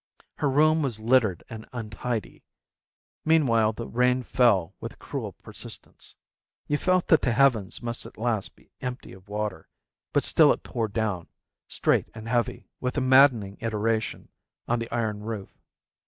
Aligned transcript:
Her 0.37 0.49
room 0.49 0.81
was 0.81 0.97
littered 0.99 1.43
and 1.47 1.67
untidy. 1.71 2.43
Meanwhile 3.23 3.73
the 3.73 3.85
rain 3.87 4.23
fell 4.23 4.73
with 4.79 4.93
a 4.93 4.97
cruel 4.97 5.33
persistence. 5.33 6.15
You 6.67 6.79
felt 6.79 7.07
that 7.09 7.21
the 7.21 7.33
heavens 7.33 7.83
must 7.83 8.07
at 8.07 8.17
last 8.17 8.55
be 8.55 8.71
empty 8.81 9.13
of 9.13 9.29
water, 9.29 9.69
but 10.11 10.23
still 10.23 10.51
it 10.53 10.63
poured 10.63 10.93
down, 10.93 11.27
straight 11.67 12.09
and 12.15 12.27
heavy, 12.27 12.67
with 12.79 12.97
a 12.97 13.01
maddening 13.01 13.57
iteration, 13.59 14.29
on 14.67 14.79
the 14.79 14.89
iron 14.89 15.19
roof. 15.21 15.49